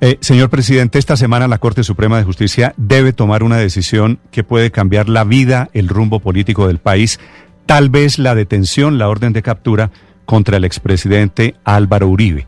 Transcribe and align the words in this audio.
Eh, 0.00 0.16
señor 0.20 0.48
presidente, 0.48 1.00
esta 1.00 1.16
semana 1.16 1.48
la 1.48 1.58
Corte 1.58 1.82
Suprema 1.82 2.18
de 2.18 2.24
Justicia 2.24 2.72
debe 2.76 3.12
tomar 3.12 3.42
una 3.42 3.56
decisión 3.56 4.20
que 4.30 4.44
puede 4.44 4.70
cambiar 4.70 5.08
la 5.08 5.24
vida, 5.24 5.70
el 5.72 5.88
rumbo 5.88 6.20
político 6.20 6.68
del 6.68 6.78
país, 6.78 7.18
tal 7.66 7.90
vez 7.90 8.20
la 8.20 8.36
detención, 8.36 8.98
la 8.98 9.08
orden 9.08 9.32
de 9.32 9.42
captura 9.42 9.90
contra 10.24 10.58
el 10.58 10.64
expresidente 10.64 11.56
Álvaro 11.64 12.06
Uribe. 12.06 12.46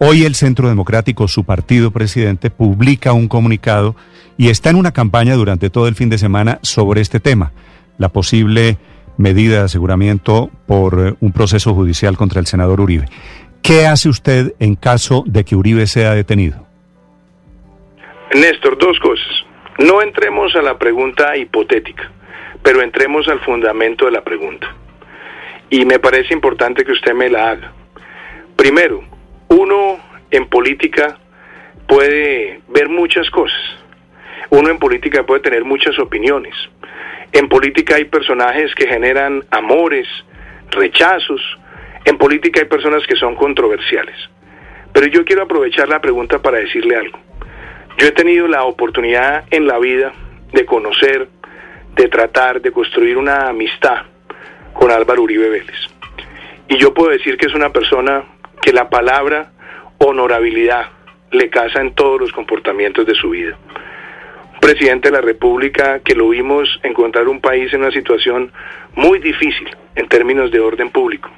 Hoy 0.00 0.24
el 0.24 0.34
Centro 0.34 0.68
Democrático, 0.68 1.28
su 1.28 1.44
partido 1.44 1.92
presidente, 1.92 2.50
publica 2.50 3.14
un 3.14 3.26
comunicado 3.26 3.96
y 4.36 4.48
está 4.48 4.68
en 4.68 4.76
una 4.76 4.92
campaña 4.92 5.34
durante 5.34 5.70
todo 5.70 5.88
el 5.88 5.94
fin 5.94 6.10
de 6.10 6.18
semana 6.18 6.58
sobre 6.62 7.00
este 7.00 7.20
tema, 7.20 7.52
la 7.96 8.10
posible 8.10 8.76
medida 9.16 9.58
de 9.58 9.64
aseguramiento 9.64 10.50
por 10.66 11.06
eh, 11.06 11.14
un 11.20 11.32
proceso 11.32 11.74
judicial 11.74 12.18
contra 12.18 12.40
el 12.40 12.46
senador 12.46 12.82
Uribe. 12.82 13.06
¿Qué 13.62 13.86
hace 13.86 14.10
usted 14.10 14.54
en 14.58 14.74
caso 14.74 15.24
de 15.26 15.44
que 15.44 15.56
Uribe 15.56 15.86
sea 15.86 16.12
detenido? 16.12 16.71
Néstor, 18.34 18.78
dos 18.78 18.98
cosas. 18.98 19.44
No 19.78 20.00
entremos 20.00 20.56
a 20.56 20.62
la 20.62 20.78
pregunta 20.78 21.36
hipotética, 21.36 22.10
pero 22.62 22.80
entremos 22.80 23.28
al 23.28 23.40
fundamento 23.40 24.06
de 24.06 24.12
la 24.12 24.24
pregunta. 24.24 24.74
Y 25.68 25.84
me 25.84 25.98
parece 25.98 26.32
importante 26.32 26.84
que 26.84 26.92
usted 26.92 27.12
me 27.12 27.28
la 27.28 27.50
haga. 27.50 27.72
Primero, 28.56 29.04
uno 29.48 29.98
en 30.30 30.46
política 30.48 31.18
puede 31.86 32.62
ver 32.68 32.88
muchas 32.88 33.28
cosas. 33.28 33.60
Uno 34.48 34.70
en 34.70 34.78
política 34.78 35.24
puede 35.24 35.40
tener 35.42 35.64
muchas 35.64 35.98
opiniones. 35.98 36.54
En 37.32 37.50
política 37.50 37.96
hay 37.96 38.04
personajes 38.04 38.74
que 38.74 38.86
generan 38.86 39.44
amores, 39.50 40.08
rechazos. 40.70 41.42
En 42.06 42.16
política 42.16 42.60
hay 42.60 42.66
personas 42.66 43.06
que 43.06 43.16
son 43.16 43.34
controversiales. 43.34 44.16
Pero 44.94 45.06
yo 45.08 45.22
quiero 45.24 45.42
aprovechar 45.42 45.88
la 45.88 46.00
pregunta 46.00 46.40
para 46.40 46.58
decirle 46.58 46.96
algo. 46.96 47.31
Yo 47.98 48.08
he 48.08 48.12
tenido 48.12 48.48
la 48.48 48.64
oportunidad 48.64 49.44
en 49.50 49.66
la 49.66 49.78
vida 49.78 50.12
de 50.52 50.64
conocer, 50.64 51.28
de 51.94 52.08
tratar, 52.08 52.60
de 52.60 52.72
construir 52.72 53.16
una 53.16 53.48
amistad 53.48 54.06
con 54.72 54.90
Álvaro 54.90 55.22
Uribe 55.22 55.48
Vélez. 55.48 55.76
Y 56.68 56.78
yo 56.78 56.94
puedo 56.94 57.10
decir 57.10 57.36
que 57.36 57.46
es 57.46 57.54
una 57.54 57.70
persona 57.70 58.24
que 58.60 58.72
la 58.72 58.88
palabra 58.88 59.52
honorabilidad 59.98 60.86
le 61.30 61.50
casa 61.50 61.80
en 61.80 61.94
todos 61.94 62.20
los 62.20 62.32
comportamientos 62.32 63.06
de 63.06 63.14
su 63.14 63.30
vida. 63.30 63.56
Un 64.54 64.60
presidente 64.60 65.08
de 65.08 65.16
la 65.16 65.20
República 65.20 66.00
que 66.00 66.14
lo 66.14 66.28
vimos 66.28 66.80
encontrar 66.82 67.28
un 67.28 67.40
país 67.40 67.72
en 67.72 67.80
una 67.80 67.90
situación 67.90 68.52
muy 68.94 69.18
difícil 69.18 69.68
en 69.94 70.08
términos 70.08 70.50
de 70.50 70.60
orden 70.60 70.90
público 70.90 71.30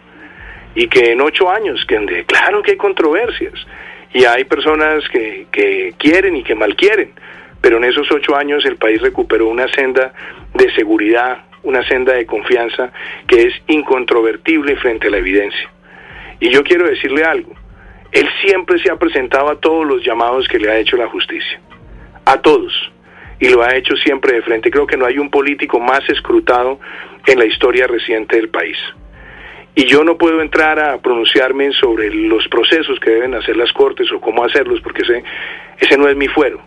y 0.75 0.89
que 0.89 1.13
en 1.13 1.21
ocho 1.21 1.51
años, 1.51 1.85
que 1.87 2.25
claro 2.27 2.63
que 2.63 2.73
hay 2.73 2.77
controversias, 2.77 3.55
y 4.13 4.25
hay 4.25 4.45
personas 4.45 5.09
que, 5.09 5.47
que 5.51 5.95
quieren 5.99 6.37
y 6.37 6.45
que 6.45 6.55
mal 6.55 6.77
quieren, 6.77 7.13
pero 7.61 7.79
en 7.79 7.85
esos 7.85 8.11
ocho 8.13 8.37
años 8.37 8.65
el 8.65 8.77
país 8.77 9.01
recuperó 9.03 9.49
una 9.49 9.67
senda 9.69 10.13
de 10.55 10.73
seguridad, 10.75 11.45
una 11.65 11.83
senda 11.89 12.13
de 12.13 12.27
confianza 12.27 12.93
que 13.27 13.43
es 13.43 13.55
incontrovertible 13.67 14.77
frente 14.77 15.09
a 15.09 15.11
la 15.11 15.17
evidencia. 15.17 15.71
Y 16.41 16.51
yo 16.51 16.63
quiero 16.63 16.87
decirle 16.87 17.25
algo, 17.25 17.55
él 18.13 18.29
siempre 18.45 18.79
se 18.79 18.91
ha 18.91 18.97
presentado 18.97 19.51
a 19.51 19.61
todos 19.61 19.85
los 19.85 20.05
llamados 20.05 20.47
que 20.47 20.59
le 20.59 20.71
ha 20.71 20.79
hecho 20.79 20.97
la 20.97 21.09
justicia, 21.09 21.59
a 22.25 22.41
todos, 22.41 22.73
y 23.41 23.49
lo 23.49 23.63
ha 23.63 23.75
hecho 23.75 23.97
siempre 23.97 24.35
de 24.35 24.43
frente. 24.43 24.71
Creo 24.71 24.87
que 24.87 24.97
no 24.97 25.07
hay 25.07 25.19
un 25.19 25.31
político 25.31 25.81
más 25.81 26.09
escrutado 26.09 26.79
en 27.27 27.39
la 27.39 27.47
historia 27.47 27.89
reciente 27.89 28.37
del 28.37 28.51
país. 28.51 28.77
Y 29.75 29.87
yo 29.87 30.05
no 30.05 30.17
puedo 30.17 30.41
entrar 30.41 30.79
a 30.79 30.99
pronunciarme 30.99 31.73
sobre 31.73 32.11
los 32.11 32.47
procesos 32.49 33.01
que 33.01 33.11
deben 33.11 33.35
hacer 33.35 33.57
las 33.57 33.73
cortes 33.73 34.11
o 34.13 34.21
cómo 34.21 34.45
hacerlos, 34.45 34.81
porque 34.81 35.03
ese, 35.03 35.25
ese 35.79 35.99
no 35.99 36.09
es 36.09 36.17
mi 36.17 36.29
fuero. 36.29 36.61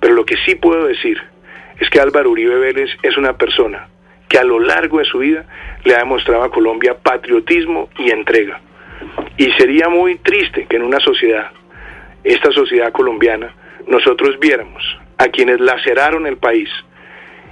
Pero 0.00 0.14
lo 0.14 0.24
que 0.26 0.36
sí 0.44 0.54
puedo 0.56 0.86
decir 0.86 1.18
es 1.78 1.88
que 1.88 2.00
Álvaro 2.00 2.30
Uribe 2.30 2.58
Vélez 2.58 2.90
es 3.02 3.16
una 3.16 3.36
persona 3.38 3.88
que 4.28 4.38
a 4.38 4.44
lo 4.44 4.60
largo 4.60 4.98
de 4.98 5.04
su 5.04 5.18
vida 5.18 5.44
le 5.84 5.94
ha 5.94 5.98
demostrado 5.98 6.42
a 6.42 6.50
Colombia 6.50 6.96
patriotismo 6.96 7.88
y 7.98 8.10
entrega. 8.10 8.60
Y 9.36 9.50
sería 9.52 9.88
muy 9.88 10.16
triste 10.16 10.66
que 10.66 10.76
en 10.76 10.82
una 10.82 11.00
sociedad, 11.00 11.50
esta 12.24 12.50
sociedad 12.52 12.92
colombiana, 12.92 13.54
nosotros 13.86 14.38
viéramos 14.40 14.82
a 15.18 15.28
quienes 15.28 15.60
laceraron 15.60 16.26
el 16.26 16.36
país 16.36 16.68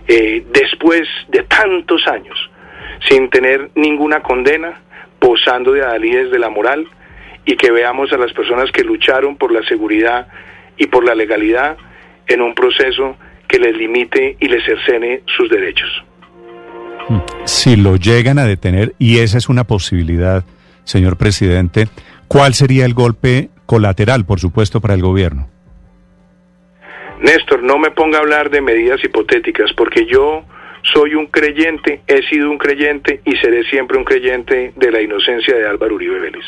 eh, 0.09 0.45
después 0.53 1.09
de 1.29 1.43
tantos 1.45 2.07
años, 2.07 2.50
sin 3.09 3.31
tener 3.31 3.71
ninguna 3.75 4.23
condena, 4.23 4.81
posando 5.19 5.73
de 5.73 5.83
adalides 5.83 6.31
de 6.31 6.39
la 6.39 6.51
moral 6.51 6.87
y 7.45 7.57
que 7.57 7.71
veamos 7.71 8.13
a 8.13 8.17
las 8.17 8.33
personas 8.33 8.71
que 8.73 8.85
lucharon 8.85 9.37
por 9.37 9.53
la 9.53 9.63
seguridad 9.67 10.29
y 10.77 10.87
por 10.87 11.05
la 11.05 11.15
legalidad 11.15 11.77
en 12.27 12.43
un 12.43 12.55
proceso 12.55 13.17
que 13.49 13.59
les 13.59 13.77
limite 13.77 14.37
y 14.39 14.49
les 14.49 14.65
cercene 14.65 15.23
sus 15.37 15.51
derechos. 15.51 16.05
Si 17.45 17.77
lo 17.77 17.97
llegan 17.97 18.39
a 18.39 18.45
detener, 18.45 18.95
y 18.99 19.19
esa 19.19 19.39
es 19.39 19.49
una 19.49 19.65
posibilidad, 19.65 20.45
señor 20.85 21.17
presidente, 21.17 21.89
¿cuál 22.29 22.55
sería 22.55 22.85
el 22.85 22.95
golpe 22.95 23.51
colateral, 23.67 24.25
por 24.25 24.39
supuesto, 24.39 24.81
para 24.81 24.95
el 24.95 25.03
gobierno? 25.03 25.49
Néstor, 27.21 27.63
no 27.63 27.79
me 27.79 27.91
ponga 27.91 28.19
a 28.19 28.21
hablar 28.21 28.51
de 28.51 28.61
medidas 28.61 29.03
hipotéticas, 29.03 29.73
porque 29.77 30.07
yo 30.07 30.45
soy 30.83 31.15
un 31.15 31.27
creyente, 31.27 32.03
he 32.07 32.23
sido 32.23 32.51
un 32.51 32.59
creyente 32.59 33.21
y 33.25 33.37
seré 33.37 33.65
siempre 33.65 33.99
un 33.99 34.05
creyente 34.05 34.73
de 34.77 34.91
la 34.91 35.01
inocencia 35.01 35.57
de 35.57 35.67
Álvaro 35.67 35.95
Uribe 35.95 36.19
Vélez. 36.21 36.45